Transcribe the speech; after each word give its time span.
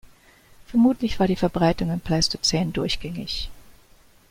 Vermutlich 0.65 1.19
war 1.19 1.27
die 1.27 1.35
Verbreitung 1.35 1.91
im 1.91 1.99
Pleistozän 1.99 2.73
durchgängig. 2.73 3.49